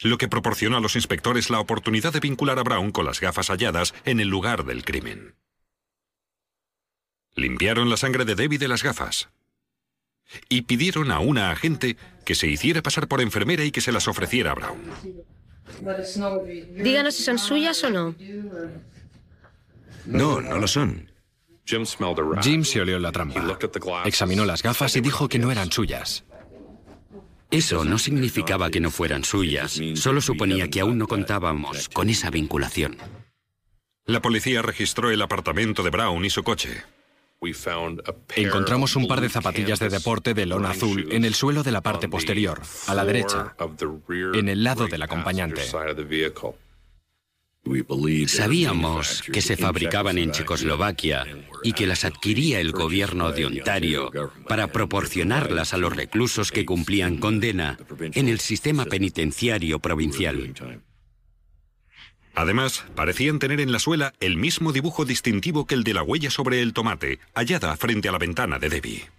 Lo 0.02 0.18
que 0.18 0.28
proporcionó 0.28 0.78
a 0.78 0.82
los 0.82 0.96
inspectores 0.96 1.50
la 1.50 1.60
oportunidad 1.60 2.14
de 2.14 2.20
vincular 2.20 2.60
a 2.60 2.64
Brown 2.64 2.92
con 2.92 3.06
las 3.06 3.20
gafas 3.20 3.50
halladas 3.50 3.94
en 4.06 4.20
el 4.20 4.28
lugar 4.28 4.66
del 4.66 4.86
crimen. 4.86 5.36
Limpiaron 7.36 7.90
la 7.90 7.98
sangre 7.98 8.26
de 8.26 8.36
Debbie 8.36 8.58
de 8.58 8.68
las 8.68 8.84
gafas, 8.84 9.30
y 10.50 10.64
pidieron 10.64 11.12
a 11.12 11.20
una 11.20 11.52
agente 11.52 11.98
que 12.26 12.36
se 12.36 12.48
hiciera 12.48 12.82
pasar 12.82 13.08
por 13.08 13.22
enfermera 13.22 13.64
y 13.64 13.72
que 13.72 13.82
se 13.82 13.92
las 13.92 14.08
ofreciera 14.08 14.52
a 14.52 14.56
Brown. 14.56 14.82
Díganos 16.84 17.16
si 17.16 17.24
son 17.24 17.40
suyas 17.40 17.84
o 17.84 17.90
no. 17.90 18.16
No, 20.06 20.42
no 20.42 20.58
lo 20.58 20.68
son. 20.68 21.12
Jim 21.66 22.64
se 22.64 22.82
olió 22.82 22.98
la 23.00 23.12
trampa. 23.12 23.60
Examinó 24.06 24.46
las 24.46 24.64
gafas 24.64 24.96
y 24.96 25.02
dijo 25.02 25.28
que 25.28 25.38
no 25.38 25.52
eran 25.52 25.72
suyas. 25.72 26.24
Eso 27.50 27.86
no 27.86 27.98
significaba 27.98 28.70
que 28.70 28.80
no 28.80 28.92
fueran 28.92 29.24
suyas, 29.24 29.80
solo 29.96 30.22
suponía 30.22 30.70
que 30.70 30.82
aún 30.82 30.98
no 30.98 31.08
contábamos 31.08 31.90
con 31.90 32.10
esa 32.10 32.30
vinculación. 32.30 32.98
La 34.06 34.22
policía 34.22 34.62
registró 34.62 35.12
el 35.12 35.22
apartamento 35.22 35.84
de 35.84 35.90
Brown 35.90 36.24
y 36.24 36.30
su 36.30 36.44
coche. 36.44 36.84
Encontramos 38.36 38.96
un 38.96 39.08
par 39.08 39.22
de 39.22 39.30
zapatillas 39.30 39.80
de 39.80 39.90
deporte 39.90 40.34
de 40.34 40.46
lona 40.46 40.72
azul 40.72 41.08
en 41.12 41.24
el 41.24 41.36
suelo 41.36 41.62
de 41.64 41.72
la 41.72 41.82
parte 41.82 42.10
posterior, 42.10 42.62
a 42.88 42.96
la 42.96 43.06
derecha, 43.06 43.56
en 44.34 44.50
el 44.50 44.64
lado 44.64 44.88
del 44.88 45.02
acompañante. 45.04 45.62
Sabíamos 48.28 49.22
que 49.22 49.42
se 49.42 49.58
fabricaban 49.58 50.18
en 50.18 50.32
Checoslovaquia 50.32 51.26
y 51.64 51.74
que 51.74 51.88
las 51.88 52.06
adquiría 52.06 52.60
el 52.60 52.72
gobierno 52.72 53.32
de 53.32 53.46
Ontario 53.46 54.12
para 54.48 54.68
proporcionarlas 54.68 55.74
a 55.74 55.78
los 55.78 55.96
reclusos 55.96 56.52
que 56.52 56.66
cumplían 56.66 57.18
condena 57.18 57.78
en 58.00 58.28
el 58.28 58.40
sistema 58.40 58.86
penitenciario 58.86 59.80
provincial. 59.80 60.54
Además, 62.36 62.86
parecían 62.96 63.40
tener 63.40 63.60
en 63.62 63.72
la 63.72 63.80
suela 63.80 64.14
el 64.20 64.38
mismo 64.38 64.72
dibujo 64.72 65.06
distintivo 65.06 65.66
que 65.66 65.74
el 65.74 65.84
de 65.84 65.96
la 65.96 66.04
huella 66.04 66.30
sobre 66.30 66.62
el 66.62 66.74
tomate, 66.74 67.20
hallada 67.34 67.76
frente 67.78 68.10
a 68.10 68.12
la 68.12 68.20
ventana 68.20 68.60
de 68.60 68.70
Debbie. 68.70 69.10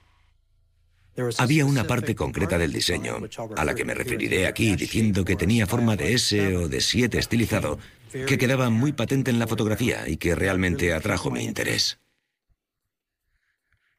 Había 1.39 1.67
una 1.67 1.85
parte 1.85 2.15
concreta 2.15 2.59
del 2.59 2.73
diseño, 2.73 3.19
a 3.57 3.65
la 3.65 3.75
que 3.75 3.85
me 3.85 3.95
referiré 3.95 4.47
aquí 4.47 4.77
diciendo 4.77 5.25
que 5.25 5.35
tenía 5.35 5.67
forma 5.67 5.97
de 5.97 6.15
S 6.15 6.57
o 6.57 6.69
de 6.69 6.81
7 6.81 7.19
estilizado, 7.19 7.81
que 8.11 8.39
quedaba 8.39 8.71
muy 8.71 8.93
patente 8.93 9.31
en 9.31 9.39
la 9.39 9.47
fotografía 9.47 10.09
y 10.09 10.17
que 10.17 10.35
realmente 10.35 10.93
atrajo 10.93 11.31
mi 11.31 11.45
interés. 11.45 11.99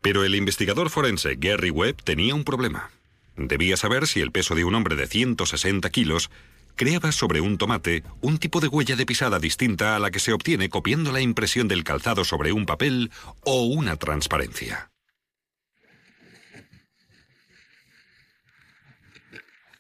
Pero 0.02 0.24
el 0.24 0.36
investigador 0.36 0.90
forense 0.90 1.36
Gary 1.38 1.72
Webb 1.72 2.04
tenía 2.04 2.34
un 2.34 2.44
problema. 2.44 2.92
Debía 3.36 3.78
saber 3.78 4.08
si 4.08 4.22
el 4.22 4.32
peso 4.32 4.56
de 4.56 4.64
un 4.64 4.76
hombre 4.76 4.96
de 4.96 5.08
160 5.08 5.90
kilos 5.90 6.30
creaba 6.76 7.12
sobre 7.12 7.42
un 7.42 7.58
tomate 7.58 8.04
un 8.22 8.38
tipo 8.38 8.62
de 8.62 8.68
huella 8.68 8.96
de 8.96 9.06
pisada 9.06 9.40
distinta 9.40 9.96
a 9.96 10.00
la 10.00 10.12
que 10.12 10.20
se 10.20 10.32
obtiene 10.32 10.70
copiando 10.70 11.12
la 11.12 11.20
impresión 11.20 11.68
del 11.68 11.84
calzado 11.84 12.24
sobre 12.24 12.54
un 12.54 12.66
papel 12.66 13.12
o 13.44 13.64
una 13.64 13.98
transparencia. 13.98 14.90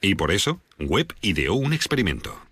Y 0.01 0.15
por 0.15 0.31
eso, 0.31 0.62
Webb 0.79 1.13
ideó 1.21 1.53
un 1.53 1.74
experimento. 1.74 2.48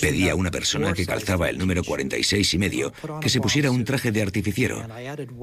Pedí 0.00 0.28
a 0.28 0.34
una 0.34 0.50
persona 0.50 0.92
que 0.92 1.06
calzaba 1.06 1.48
el 1.48 1.58
número 1.58 1.82
46 1.82 2.54
y 2.54 2.58
medio 2.58 2.92
que 3.20 3.28
se 3.28 3.40
pusiera 3.40 3.70
un 3.70 3.84
traje 3.84 4.12
de 4.12 4.22
artificiero 4.22 4.86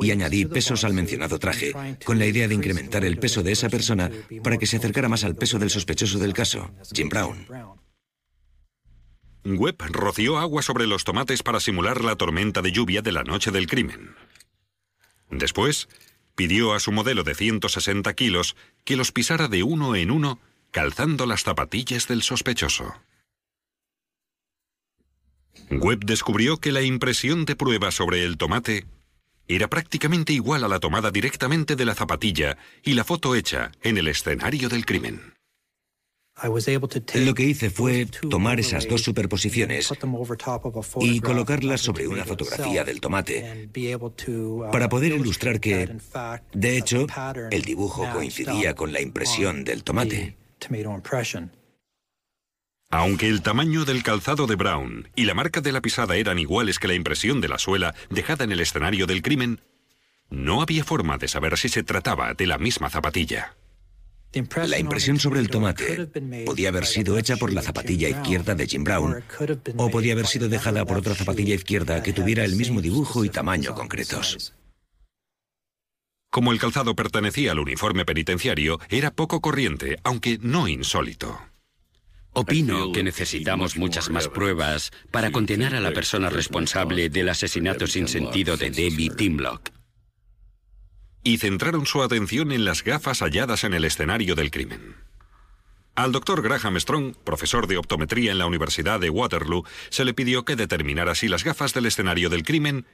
y 0.02 0.12
añadí 0.12 0.46
pesos 0.46 0.84
al 0.84 0.94
mencionado 0.94 1.40
traje 1.40 1.74
con 2.06 2.20
la 2.20 2.26
idea 2.26 2.48
de 2.48 2.56
incrementar 2.56 3.04
el 3.04 3.18
peso 3.18 3.42
de 3.42 3.52
esa 3.52 3.70
persona 3.70 4.12
para 4.44 4.58
que 4.58 4.68
se 4.68 4.78
acercara 4.78 5.10
más 5.10 5.24
al 5.24 5.36
peso 5.36 5.58
del 5.58 5.70
sospechoso 5.70 6.20
del 6.20 6.34
caso, 6.34 6.72
Jim 6.94 7.10
Brown. 7.10 7.48
Webb 9.46 9.82
roció 9.92 10.38
agua 10.38 10.62
sobre 10.62 10.86
los 10.86 11.04
tomates 11.04 11.42
para 11.42 11.60
simular 11.60 12.04
la 12.04 12.16
tormenta 12.16 12.62
de 12.62 12.72
lluvia 12.72 13.02
de 13.02 13.12
la 13.12 13.24
noche 13.24 13.52
del 13.52 13.68
crimen. 13.68 14.16
Después, 15.32 15.88
pidió 16.36 16.74
a 16.74 16.80
su 16.80 16.92
modelo 16.92 17.24
de 17.24 17.36
160 17.36 18.14
kilos 18.14 18.56
que 18.84 18.96
los 18.96 19.12
pisara 19.12 19.48
de 19.48 19.64
uno 19.64 19.96
en 19.96 20.12
uno 20.12 20.40
calzando 20.72 21.26
las 21.26 21.44
zapatillas 21.44 22.08
del 22.08 22.22
sospechoso. 22.22 22.94
Webb 25.70 26.06
descubrió 26.06 26.58
que 26.58 26.72
la 26.72 26.82
impresión 26.82 27.46
de 27.46 27.56
prueba 27.56 27.92
sobre 27.92 28.24
el 28.24 28.38
tomate 28.38 28.86
era 29.48 29.68
prácticamente 29.68 30.32
igual 30.32 30.64
a 30.64 30.68
la 30.68 30.80
tomada 30.80 31.12
directamente 31.12 31.76
de 31.76 31.86
la 31.86 31.96
zapatilla 31.96 32.58
y 32.84 32.94
la 32.94 33.04
foto 33.04 33.36
hecha 33.36 33.72
en 33.82 33.98
el 33.98 34.08
escenario 34.08 34.70
del 34.70 34.86
crimen. 34.86 35.34
Lo 37.16 37.34
que 37.34 37.44
hice 37.44 37.70
fue 37.70 38.08
tomar 38.30 38.60
esas 38.60 38.88
dos 38.88 39.02
superposiciones 39.02 39.92
y 41.02 41.20
colocarlas 41.20 41.82
sobre 41.82 42.08
una 42.08 42.24
fotografía 42.24 42.84
del 42.86 43.02
tomate 43.02 43.70
para 44.72 44.88
poder 44.88 45.12
ilustrar 45.14 45.60
que, 45.60 45.98
de 46.54 46.78
hecho, 46.78 47.08
el 47.52 47.62
dibujo 47.64 48.08
coincidía 48.14 48.74
con 48.74 48.94
la 48.94 49.02
impresión 49.02 49.66
del 49.66 49.84
tomate. 49.84 50.38
Aunque 52.92 53.28
el 53.28 53.44
tamaño 53.44 53.86
del 53.86 54.02
calzado 54.02 54.48
de 54.48 54.56
Brown 54.56 55.10
y 55.16 55.26
la 55.26 55.36
marca 55.36 55.62
de 55.62 55.72
la 55.72 55.82
pisada 55.82 56.16
eran 56.16 56.40
iguales 56.40 56.80
que 56.80 56.88
la 56.88 56.96
impresión 56.96 57.40
de 57.40 57.48
la 57.48 57.60
suela 57.60 57.94
dejada 58.10 58.44
en 58.46 58.52
el 58.52 58.62
escenario 58.62 59.06
del 59.06 59.22
crimen, 59.22 59.62
no 60.32 60.64
había 60.64 60.84
forma 60.84 61.20
de 61.20 61.28
saber 61.28 61.56
si 61.58 61.70
se 61.70 61.84
trataba 61.84 62.34
de 62.34 62.48
la 62.48 62.58
misma 62.58 62.90
zapatilla. 62.90 63.56
La 64.68 64.80
impresión 64.80 65.20
sobre 65.20 65.40
el 65.40 65.50
tomate 65.50 66.08
podía 66.46 66.70
haber 66.70 66.86
sido 66.86 67.18
hecha 67.20 67.38
por 67.38 67.54
la 67.54 67.62
zapatilla 67.62 68.10
izquierda 68.10 68.56
de 68.56 68.68
Jim 68.68 68.84
Brown 68.84 69.24
o 69.78 69.90
podía 69.90 70.14
haber 70.14 70.26
sido 70.26 70.50
dejada 70.50 70.84
por 70.86 70.98
otra 70.98 71.14
zapatilla 71.14 71.56
izquierda 71.56 72.02
que 72.02 72.14
tuviera 72.14 72.44
el 72.44 72.56
mismo 72.56 72.82
dibujo 72.82 73.24
y 73.24 73.30
tamaño 73.30 73.76
concretos. 73.76 74.56
Como 76.32 76.52
el 76.52 76.60
calzado 76.60 76.96
pertenecía 76.96 77.52
al 77.52 77.60
uniforme 77.60 78.06
penitenciario, 78.06 78.80
era 78.90 79.12
poco 79.12 79.42
corriente, 79.42 79.98
aunque 80.04 80.38
no 80.42 80.68
insólito. 80.68 81.49
Opino 82.34 82.92
que 82.92 83.04
necesitamos 83.04 83.76
muchas 83.76 84.10
más 84.10 84.28
pruebas 84.28 84.92
para 85.12 85.32
condenar 85.32 85.76
a 85.76 85.80
la 85.80 85.92
persona 85.92 86.30
responsable 86.30 87.10
del 87.10 87.30
asesinato 87.30 87.88
sin 87.88 88.08
sentido 88.08 88.56
de 88.56 88.70
Debbie 88.70 89.10
Timlock. 89.10 89.70
Y 91.24 91.38
centraron 91.38 91.86
su 91.86 92.02
atención 92.02 92.52
en 92.52 92.66
las 92.66 92.84
gafas 92.84 93.20
halladas 93.20 93.64
en 93.64 93.74
el 93.74 93.84
escenario 93.84 94.36
del 94.36 94.52
crimen. 94.52 94.96
Al 95.96 96.14
doctor 96.14 96.42
Graham 96.42 96.80
Strong, 96.80 97.16
profesor 97.26 97.68
de 97.68 97.78
optometría 97.78 98.32
en 98.32 98.38
la 98.38 98.46
Universidad 98.46 99.02
de 99.02 99.10
Waterloo, 99.10 99.66
se 99.90 100.06
le 100.06 100.14
pidió 100.14 100.46
que 100.46 100.56
determinara 100.56 101.16
si 101.16 101.28
las 101.28 101.44
gafas 101.44 101.74
del 101.74 101.88
escenario 101.88 102.30
del 102.30 102.44
crimen 102.44 102.86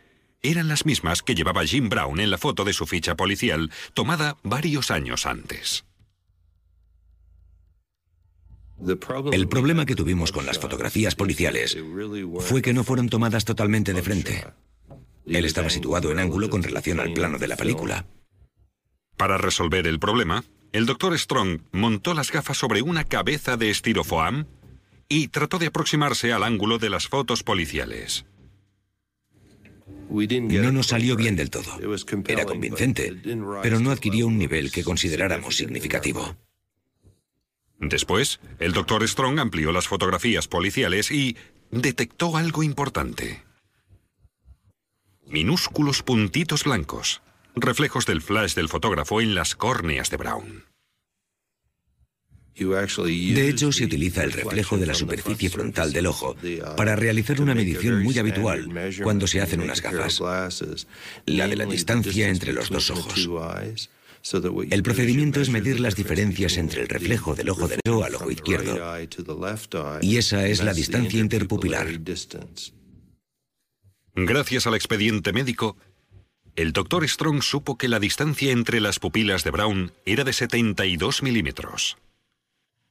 eran 0.41 0.67
las 0.67 0.85
mismas 0.85 1.21
que 1.21 1.35
llevaba 1.35 1.65
Jim 1.65 1.89
Brown 1.89 2.19
en 2.19 2.31
la 2.31 2.37
foto 2.37 2.63
de 2.63 2.73
su 2.73 2.87
ficha 2.87 3.15
policial, 3.15 3.71
tomada 3.93 4.37
varios 4.43 4.89
años 4.91 5.25
antes. 5.25 5.85
El 9.31 9.47
problema 9.47 9.85
que 9.85 9.95
tuvimos 9.95 10.31
con 10.31 10.45
las 10.45 10.59
fotografías 10.59 11.15
policiales 11.15 11.77
fue 12.39 12.61
que 12.61 12.73
no 12.73 12.83
fueron 12.83 13.09
tomadas 13.09 13.45
totalmente 13.45 13.93
de 13.93 14.01
frente. 14.01 14.45
Él 15.25 15.45
estaba 15.45 15.69
situado 15.69 16.11
en 16.11 16.19
ángulo 16.19 16.49
con 16.49 16.61
relación 16.61 16.99
al 16.99 17.13
plano 17.13 17.37
de 17.37 17.47
la 17.47 17.55
película. 17.55 18.05
Para 19.17 19.37
resolver 19.37 19.87
el 19.87 19.99
problema, 19.99 20.43
el 20.73 20.85
doctor 20.85 21.17
Strong 21.17 21.61
montó 21.71 22.13
las 22.13 22.31
gafas 22.31 22.57
sobre 22.57 22.81
una 22.81 23.05
cabeza 23.05 23.55
de 23.55 23.69
estirofoam 23.69 24.45
y 25.07 25.29
trató 25.29 25.57
de 25.57 25.67
aproximarse 25.67 26.33
al 26.33 26.43
ángulo 26.43 26.77
de 26.77 26.89
las 26.89 27.07
fotos 27.07 27.43
policiales. 27.43 28.25
No 30.09 30.71
nos 30.71 30.87
salió 30.87 31.15
bien 31.15 31.35
del 31.35 31.49
todo. 31.49 31.79
Era 32.27 32.45
convincente, 32.45 33.15
pero 33.61 33.79
no 33.79 33.91
adquirió 33.91 34.27
un 34.27 34.37
nivel 34.37 34.71
que 34.71 34.83
consideráramos 34.83 35.55
significativo. 35.55 36.35
Después, 37.79 38.39
el 38.59 38.73
doctor 38.73 39.07
Strong 39.07 39.39
amplió 39.39 39.71
las 39.71 39.87
fotografías 39.87 40.47
policiales 40.47 41.11
y 41.11 41.37
detectó 41.71 42.37
algo 42.37 42.63
importante. 42.63 43.43
Minúsculos 45.27 46.03
puntitos 46.03 46.63
blancos, 46.63 47.21
reflejos 47.55 48.05
del 48.05 48.21
flash 48.21 48.53
del 48.53 48.69
fotógrafo 48.69 49.21
en 49.21 49.35
las 49.35 49.55
córneas 49.55 50.09
de 50.09 50.17
Brown. 50.17 50.63
De 52.57 53.49
hecho, 53.49 53.71
se 53.73 53.83
utiliza 53.83 54.23
el 54.23 54.31
reflejo 54.31 54.77
de 54.77 54.85
la 54.85 54.93
superficie 54.93 55.49
frontal 55.49 55.91
del 55.91 56.05
ojo 56.05 56.37
para 56.77 56.95
realizar 56.95 57.41
una 57.41 57.53
medición 57.53 58.01
muy 58.01 58.17
habitual 58.17 58.69
cuando 59.03 59.27
se 59.27 59.41
hacen 59.41 59.59
unas 59.59 59.81
gafas, 59.81 60.21
la 61.25 61.47
de 61.49 61.55
la 61.57 61.65
distancia 61.65 62.29
entre 62.29 62.53
los 62.53 62.69
dos 62.69 62.91
ojos. 62.91 63.29
El 64.71 64.81
procedimiento 64.81 65.39
es 65.39 65.49
medir 65.49 65.79
las 65.79 65.95
diferencias 65.95 66.57
entre 66.57 66.81
el 66.81 66.87
reflejo 66.87 67.35
del 67.35 67.49
ojo 67.49 67.67
derecho 67.67 68.03
al 68.03 68.15
ojo 68.15 68.31
izquierdo, 68.31 68.79
y 70.01 70.17
esa 70.17 70.47
es 70.47 70.63
la 70.63 70.73
distancia 70.73 71.19
interpupilar. 71.19 71.87
Gracias 74.15 74.65
al 74.65 74.73
expediente 74.73 75.31
médico, 75.31 75.77
el 76.55 76.73
doctor 76.73 77.07
Strong 77.07 77.43
supo 77.43 77.77
que 77.77 77.87
la 77.87 77.99
distancia 77.99 78.51
entre 78.51 78.79
las 78.79 78.97
pupilas 78.97 79.43
de 79.43 79.51
Brown 79.51 79.91
era 80.05 80.23
de 80.23 80.33
72 80.33 81.21
milímetros. 81.21 81.97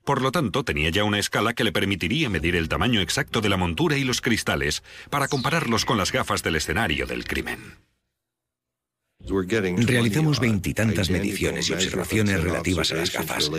Por 0.05 0.21
lo 0.21 0.31
tanto, 0.31 0.64
tenía 0.64 0.91
ya 0.91 1.03
una 1.03 1.19
escala 1.19 1.55
que 1.55 1.64
le 1.64 1.73
permitiría 1.73 2.29
medir 2.29 2.55
el 2.55 2.69
tamaño 2.69 3.00
exacto 3.00 3.41
de 3.41 3.49
la 3.49 3.57
montura 3.57 3.97
y 3.97 4.05
los 4.05 4.21
cristales 4.21 4.85
para 5.11 5.29
compararlos 5.29 5.85
con 5.85 5.97
las 5.97 6.12
gafas 6.12 6.43
del 6.43 6.57
escenario 6.57 7.07
del 7.07 7.25
crimen. 7.25 7.79
Realizamos 9.21 10.38
veintitantas 10.38 11.09
mediciones 11.09 11.68
y 11.71 11.73
observaciones 11.73 12.42
relativas 12.42 12.92
a 12.92 12.97
las 12.97 13.12
gafas. 13.12 13.50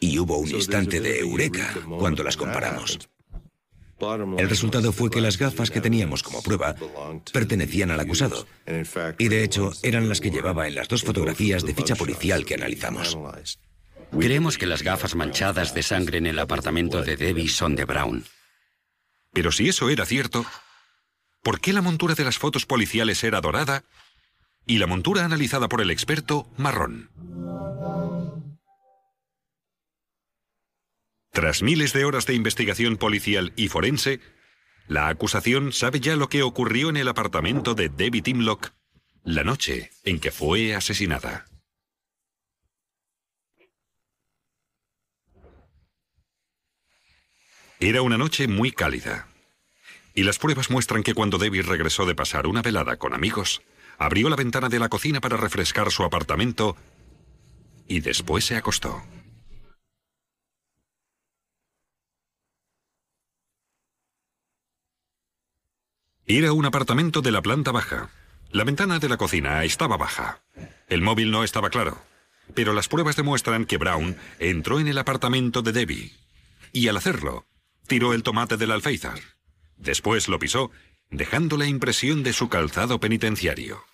Y 0.00 0.18
hubo 0.18 0.38
un 0.38 0.50
instante 0.50 1.00
de 1.00 1.20
eureka 1.20 1.74
cuando 1.98 2.22
las 2.22 2.36
comparamos. 2.36 2.98
El 3.98 4.48
resultado 4.48 4.92
fue 4.92 5.10
que 5.10 5.22
las 5.22 5.38
gafas 5.38 5.70
que 5.70 5.80
teníamos 5.80 6.22
como 6.22 6.42
prueba 6.42 6.74
pertenecían 7.32 7.90
al 7.90 8.00
acusado. 8.00 8.46
Y 9.18 9.28
de 9.28 9.42
hecho 9.42 9.72
eran 9.82 10.08
las 10.08 10.20
que 10.20 10.30
llevaba 10.30 10.68
en 10.68 10.74
las 10.74 10.88
dos 10.88 11.02
fotografías 11.02 11.64
de 11.64 11.74
ficha 11.74 11.96
policial 11.96 12.44
que 12.44 12.54
analizamos. 12.54 13.18
Creemos 14.10 14.58
que 14.58 14.66
las 14.66 14.82
gafas 14.82 15.14
manchadas 15.14 15.74
de 15.74 15.82
sangre 15.82 16.18
en 16.18 16.26
el 16.26 16.38
apartamento 16.38 17.02
de 17.02 17.16
Debbie 17.16 17.48
son 17.48 17.74
de 17.74 17.84
Brown. 17.84 18.24
Pero 19.32 19.50
si 19.50 19.68
eso 19.68 19.90
era 19.90 20.06
cierto, 20.06 20.46
¿por 21.42 21.60
qué 21.60 21.72
la 21.72 21.82
montura 21.82 22.14
de 22.14 22.24
las 22.24 22.38
fotos 22.38 22.66
policiales 22.66 23.22
era 23.24 23.40
dorada 23.40 23.84
y 24.66 24.78
la 24.78 24.86
montura 24.86 25.24
analizada 25.24 25.68
por 25.68 25.80
el 25.80 25.90
experto 25.90 26.50
marrón? 26.56 27.10
Tras 31.32 31.62
miles 31.62 31.92
de 31.92 32.04
horas 32.04 32.26
de 32.26 32.34
investigación 32.34 32.96
policial 32.96 33.52
y 33.56 33.68
forense, 33.68 34.20
la 34.88 35.08
acusación 35.08 35.72
sabe 35.72 36.00
ya 36.00 36.16
lo 36.16 36.28
que 36.28 36.42
ocurrió 36.42 36.88
en 36.90 36.96
el 36.96 37.08
apartamento 37.08 37.74
de 37.74 37.88
Debbie 37.88 38.22
Timlock 38.22 38.72
la 39.26 39.42
noche 39.42 39.90
en 40.04 40.20
que 40.20 40.30
fue 40.30 40.76
asesinada. 40.76 41.46
Era 47.80 48.02
una 48.02 48.16
noche 48.16 48.46
muy 48.46 48.70
cálida. 48.70 49.26
Y 50.14 50.22
las 50.22 50.38
pruebas 50.38 50.70
muestran 50.70 51.02
que 51.02 51.12
cuando 51.12 51.38
Debbie 51.38 51.62
regresó 51.62 52.06
de 52.06 52.14
pasar 52.14 52.46
una 52.46 52.62
velada 52.62 52.98
con 52.98 53.14
amigos, 53.14 53.62
abrió 53.98 54.28
la 54.28 54.36
ventana 54.36 54.68
de 54.68 54.78
la 54.78 54.88
cocina 54.88 55.20
para 55.20 55.36
refrescar 55.36 55.90
su 55.90 56.02
apartamento 56.04 56.76
y 57.88 58.00
después 58.00 58.44
se 58.44 58.56
acostó. 58.56 59.02
Era 66.28 66.52
un 66.52 66.66
apartamento 66.66 67.22
de 67.22 67.30
la 67.30 67.40
planta 67.40 67.70
baja. 67.70 68.10
La 68.50 68.64
ventana 68.64 68.98
de 68.98 69.08
la 69.08 69.16
cocina 69.16 69.62
estaba 69.62 69.96
baja. 69.96 70.42
El 70.88 71.00
móvil 71.00 71.30
no 71.30 71.44
estaba 71.44 71.70
claro. 71.70 72.02
Pero 72.54 72.72
las 72.72 72.88
pruebas 72.88 73.14
demuestran 73.14 73.64
que 73.64 73.76
Brown 73.76 74.16
entró 74.40 74.80
en 74.80 74.88
el 74.88 74.98
apartamento 74.98 75.62
de 75.62 75.72
Debbie. 75.72 76.12
Y 76.72 76.88
al 76.88 76.96
hacerlo, 76.96 77.46
tiró 77.86 78.12
el 78.12 78.24
tomate 78.24 78.56
del 78.56 78.72
alféizar. 78.72 79.20
Después 79.76 80.26
lo 80.28 80.38
pisó, 80.40 80.72
dejando 81.10 81.56
la 81.56 81.66
impresión 81.66 82.22
de 82.22 82.32
su 82.32 82.48
calzado 82.48 83.00
penitenciario. 83.00 83.84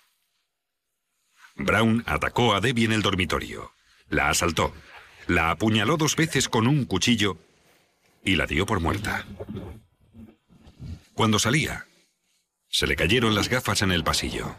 Brown 1.55 2.03
atacó 2.07 2.55
a 2.55 2.61
Debbie 2.61 2.85
en 2.85 2.93
el 2.93 3.01
dormitorio. 3.01 3.71
La 4.09 4.29
asaltó. 4.29 4.73
La 5.27 5.51
apuñaló 5.51 5.97
dos 5.97 6.15
veces 6.15 6.49
con 6.49 6.67
un 6.67 6.85
cuchillo 6.85 7.37
y 8.25 8.35
la 8.35 8.45
dio 8.45 8.65
por 8.65 8.79
muerta. 8.79 9.25
Cuando 11.13 11.39
salía, 11.39 11.85
se 12.69 12.87
le 12.87 12.95
cayeron 12.95 13.35
las 13.35 13.49
gafas 13.49 13.81
en 13.81 13.91
el 13.91 14.03
pasillo. 14.03 14.55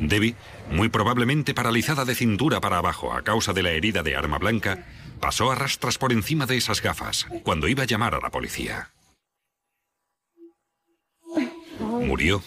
Debbie, 0.00 0.34
muy 0.70 0.88
probablemente 0.88 1.54
paralizada 1.54 2.04
de 2.04 2.14
cintura 2.14 2.60
para 2.60 2.78
abajo 2.78 3.12
a 3.12 3.22
causa 3.22 3.52
de 3.52 3.62
la 3.62 3.70
herida 3.70 4.02
de 4.02 4.16
arma 4.16 4.38
blanca, 4.38 4.84
pasó 5.20 5.50
a 5.50 5.54
rastras 5.54 5.96
por 5.96 6.12
encima 6.12 6.46
de 6.46 6.56
esas 6.56 6.82
gafas 6.82 7.26
cuando 7.44 7.68
iba 7.68 7.84
a 7.84 7.86
llamar 7.86 8.14
a 8.14 8.20
la 8.20 8.30
policía. 8.30 8.90
Murió 12.00 12.42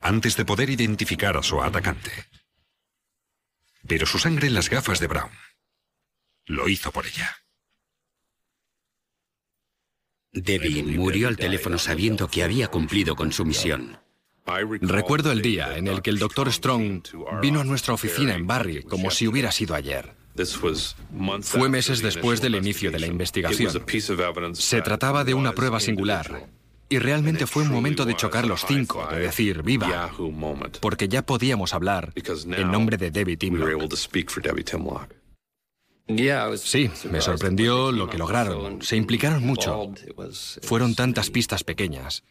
antes 0.00 0.36
de 0.36 0.44
poder 0.44 0.68
identificar 0.68 1.36
a 1.36 1.42
su 1.42 1.62
atacante. 1.62 2.10
Pero 3.86 4.06
su 4.06 4.18
sangre 4.18 4.48
en 4.48 4.54
las 4.54 4.68
gafas 4.68 5.00
de 5.00 5.06
Brown 5.06 5.30
lo 6.46 6.68
hizo 6.68 6.92
por 6.92 7.06
ella. 7.06 7.36
Debbie 10.32 10.82
murió 10.82 11.28
al 11.28 11.36
teléfono 11.36 11.78
sabiendo 11.78 12.28
que 12.28 12.42
había 12.42 12.68
cumplido 12.68 13.14
con 13.16 13.32
su 13.32 13.44
misión. 13.44 13.98
Recuerdo 14.82 15.32
el 15.32 15.40
día 15.40 15.78
en 15.78 15.88
el 15.88 16.02
que 16.02 16.10
el 16.10 16.18
doctor 16.18 16.52
Strong 16.52 17.02
vino 17.40 17.60
a 17.60 17.64
nuestra 17.64 17.94
oficina 17.94 18.34
en 18.34 18.46
Barry 18.46 18.82
como 18.82 19.10
si 19.10 19.26
hubiera 19.26 19.52
sido 19.52 19.74
ayer. 19.74 20.14
Fue 21.42 21.68
meses 21.68 22.02
después 22.02 22.42
del 22.42 22.56
inicio 22.56 22.90
de 22.90 22.98
la 22.98 23.06
investigación. 23.06 23.72
Se 24.54 24.82
trataba 24.82 25.24
de 25.24 25.34
una 25.34 25.52
prueba 25.52 25.80
singular. 25.80 26.50
Y 26.88 26.98
realmente 26.98 27.46
fue 27.46 27.62
un 27.62 27.70
momento 27.70 28.04
de 28.04 28.14
chocar 28.14 28.46
los 28.46 28.64
cinco, 28.66 29.06
de 29.10 29.20
decir 29.20 29.62
viva, 29.62 30.10
porque 30.80 31.08
ya 31.08 31.24
podíamos 31.24 31.74
hablar 31.74 32.12
en 32.14 32.70
nombre 32.70 32.96
de 32.96 33.10
Debbie 33.10 33.36
Timlock. 33.36 33.94
Sí, 36.56 36.90
me 37.10 37.20
sorprendió 37.22 37.90
lo 37.90 38.10
que 38.10 38.18
lograron. 38.18 38.82
Se 38.82 38.96
implicaron 38.96 39.44
mucho. 39.44 39.92
Fueron 40.62 40.94
tantas 40.94 41.30
pistas 41.30 41.64
pequeñas. 41.64 42.24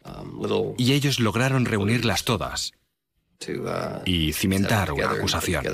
Y 0.78 0.92
ellos 0.92 1.18
lograron 1.18 1.64
reunirlas 1.64 2.24
todas 2.24 2.72
y 4.04 4.32
cimentar 4.32 4.92
una 4.92 5.10
acusación. 5.10 5.64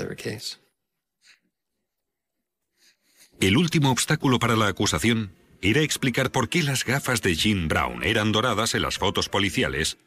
El 3.39 3.57
último 3.57 3.91
obstáculo 3.91 4.39
para 4.39 4.55
la 4.55 4.67
acusación 4.67 5.31
era 5.61 5.81
explicar 5.81 6.31
por 6.31 6.49
qué 6.49 6.63
las 6.63 6.85
gafas 6.85 7.21
de 7.21 7.35
Jean 7.35 7.67
Brown 7.67 8.03
eran 8.03 8.31
doradas 8.31 8.73
en 8.75 8.81
las 8.81 8.97
fotos 8.97 9.29
policiales, 9.29 9.97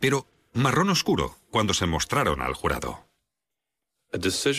pero 0.00 0.26
marrón 0.52 0.90
oscuro 0.90 1.36
cuando 1.50 1.74
se 1.74 1.86
mostraron 1.86 2.42
al 2.42 2.54
jurado. 2.54 3.06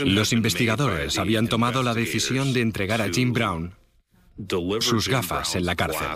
Los 0.05 0.33
investigadores 0.33 1.17
habían 1.17 1.47
tomado 1.47 1.83
la 1.83 1.93
decisión 1.93 2.53
de 2.53 2.61
entregar 2.61 3.01
a 3.01 3.09
Jim 3.09 3.33
Brown 3.33 3.75
sus 4.79 5.09
gafas 5.09 5.55
en 5.55 5.65
la 5.65 5.75
cárcel. 5.75 6.07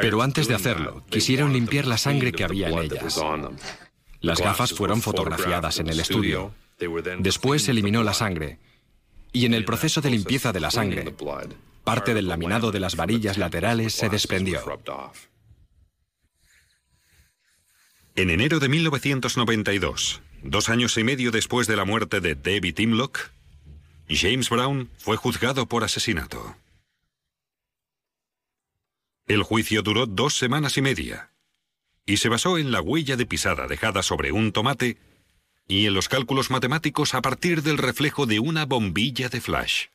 Pero 0.00 0.22
antes 0.22 0.48
de 0.48 0.54
hacerlo, 0.54 1.04
quisieron 1.10 1.52
limpiar 1.52 1.86
la 1.86 1.98
sangre 1.98 2.32
que 2.32 2.44
había 2.44 2.68
en 2.68 2.78
ellas. 2.78 3.20
Las 4.20 4.40
gafas 4.40 4.72
fueron 4.72 5.02
fotografiadas 5.02 5.78
en 5.78 5.88
el 5.88 6.00
estudio. 6.00 6.54
Después 7.18 7.62
se 7.62 7.72
eliminó 7.72 8.02
la 8.02 8.14
sangre. 8.14 8.58
Y 9.32 9.46
en 9.46 9.54
el 9.54 9.64
proceso 9.64 10.00
de 10.00 10.10
limpieza 10.10 10.52
de 10.52 10.60
la 10.60 10.70
sangre, 10.70 11.14
parte 11.84 12.14
del 12.14 12.28
laminado 12.28 12.70
de 12.70 12.80
las 12.80 12.96
varillas 12.96 13.38
laterales 13.38 13.92
se 13.92 14.08
desprendió. 14.08 14.60
En 18.14 18.30
enero 18.30 18.60
de 18.60 18.68
1992, 18.68 20.22
Dos 20.44 20.68
años 20.68 20.98
y 20.98 21.04
medio 21.04 21.30
después 21.30 21.68
de 21.68 21.76
la 21.76 21.84
muerte 21.84 22.20
de 22.20 22.34
David 22.34 22.74
Timlock, 22.74 23.30
James 24.08 24.50
Brown 24.50 24.90
fue 24.98 25.16
juzgado 25.16 25.66
por 25.66 25.84
asesinato. 25.84 26.56
El 29.28 29.44
juicio 29.44 29.82
duró 29.82 30.06
dos 30.06 30.36
semanas 30.36 30.76
y 30.76 30.82
media 30.82 31.30
y 32.04 32.16
se 32.16 32.28
basó 32.28 32.58
en 32.58 32.72
la 32.72 32.80
huella 32.80 33.16
de 33.16 33.24
pisada 33.24 33.68
dejada 33.68 34.02
sobre 34.02 34.32
un 34.32 34.50
tomate 34.50 34.98
y 35.68 35.86
en 35.86 35.94
los 35.94 36.08
cálculos 36.08 36.50
matemáticos 36.50 37.14
a 37.14 37.22
partir 37.22 37.62
del 37.62 37.78
reflejo 37.78 38.26
de 38.26 38.40
una 38.40 38.66
bombilla 38.66 39.28
de 39.28 39.40
flash. 39.40 39.86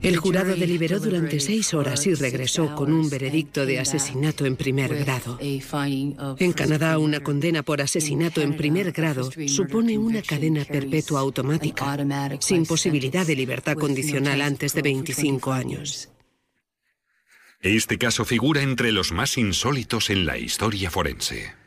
El 0.00 0.16
jurado 0.18 0.54
deliberó 0.54 1.00
durante 1.00 1.40
seis 1.40 1.72
horas 1.72 2.06
y 2.06 2.14
regresó 2.14 2.74
con 2.74 2.92
un 2.92 3.08
veredicto 3.08 3.64
de 3.64 3.78
asesinato 3.78 4.44
en 4.44 4.56
primer 4.56 4.94
grado. 4.96 5.38
En 5.40 6.52
Canadá, 6.52 6.98
una 6.98 7.20
condena 7.20 7.62
por 7.62 7.80
asesinato 7.80 8.42
en 8.42 8.56
primer 8.56 8.92
grado 8.92 9.30
supone 9.46 9.96
una 9.96 10.20
cadena 10.22 10.64
perpetua 10.64 11.20
automática, 11.20 11.96
sin 12.40 12.66
posibilidad 12.66 13.26
de 13.26 13.36
libertad 13.36 13.76
condicional 13.76 14.42
antes 14.42 14.74
de 14.74 14.82
25 14.82 15.52
años. 15.52 16.10
Este 17.60 17.96
caso 17.96 18.26
figura 18.26 18.60
entre 18.60 18.92
los 18.92 19.10
más 19.10 19.38
insólitos 19.38 20.10
en 20.10 20.26
la 20.26 20.36
historia 20.36 20.90
forense. 20.90 21.63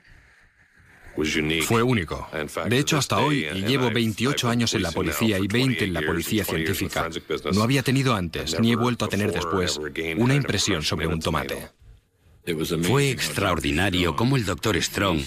Fue 1.63 1.83
único. 1.83 2.27
De 2.67 2.77
hecho, 2.77 2.97
hasta 2.97 3.17
hoy, 3.17 3.45
y 3.53 3.65
llevo 3.65 3.89
28 3.91 4.49
años 4.49 4.73
en 4.73 4.83
la 4.83 4.91
policía 4.91 5.39
y 5.39 5.47
20 5.47 5.85
en 5.85 5.93
la 5.93 6.01
policía 6.01 6.45
científica, 6.45 7.09
no 7.53 7.63
había 7.63 7.83
tenido 7.83 8.13
antes, 8.13 8.59
ni 8.59 8.71
he 8.71 8.75
vuelto 8.75 9.05
a 9.05 9.07
tener 9.07 9.31
después, 9.31 9.79
una 10.17 10.35
impresión 10.35 10.83
sobre 10.83 11.07
un 11.07 11.19
tomate. 11.19 11.69
Fue 12.83 13.09
extraordinario 13.09 14.15
cómo 14.15 14.37
el 14.37 14.45
doctor 14.45 14.81
Strong, 14.81 15.21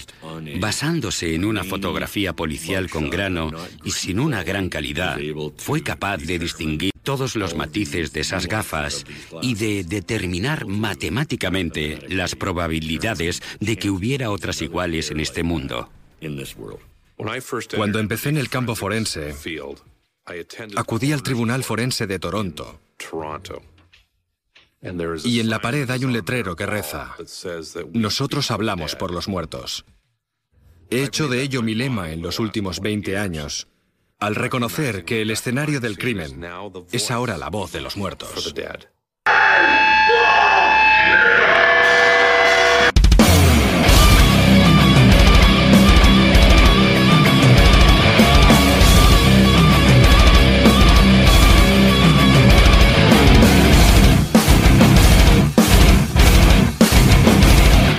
basándose 0.59 1.35
en 1.35 1.45
una 1.45 1.63
fotografía 1.63 2.33
policial 2.33 2.89
con 2.89 3.11
grano 3.11 3.51
y 3.83 3.91
sin 3.91 4.19
una 4.19 4.43
gran 4.43 4.69
calidad, 4.69 5.19
fue 5.57 5.83
capaz 5.83 6.17
de 6.17 6.39
distinguir 6.39 6.91
todos 7.03 7.35
los 7.35 7.55
matices 7.55 8.11
de 8.13 8.21
esas 8.21 8.47
gafas 8.47 9.05
y 9.41 9.53
de 9.53 9.83
determinar 9.83 10.65
matemáticamente 10.65 11.99
las 12.09 12.35
probabilidades 12.35 13.41
de 13.59 13.77
que 13.77 13.91
hubiera 13.91 14.31
otras 14.31 14.61
iguales 14.61 15.11
en 15.11 15.19
este 15.19 15.43
mundo. 15.43 15.89
Cuando 17.75 17.99
empecé 17.99 18.29
en 18.29 18.37
el 18.37 18.49
campo 18.49 18.75
forense, 18.75 19.35
acudí 20.75 21.11
al 21.11 21.21
Tribunal 21.21 21.63
Forense 21.63 22.07
de 22.07 22.17
Toronto 22.17 22.79
y 25.23 25.39
en 25.39 25.49
la 25.49 25.59
pared 25.59 25.89
hay 25.89 26.05
un 26.05 26.13
letrero 26.13 26.55
que 26.55 26.65
reza, 26.65 27.15
nosotros 27.93 28.49
hablamos 28.49 28.95
por 28.95 29.13
los 29.13 29.27
muertos. 29.27 29.85
He 30.89 31.03
hecho 31.03 31.27
de 31.27 31.41
ello 31.41 31.61
mi 31.61 31.75
lema 31.75 32.11
en 32.11 32.21
los 32.21 32.39
últimos 32.39 32.79
20 32.79 33.17
años, 33.17 33.67
al 34.19 34.35
reconocer 34.35 35.05
que 35.05 35.21
el 35.21 35.31
escenario 35.31 35.79
del 35.79 35.97
crimen 35.97 36.45
es 36.91 37.11
ahora 37.11 37.37
la 37.37 37.49
voz 37.49 37.71
de 37.71 37.81
los 37.81 37.95
muertos. 37.95 38.53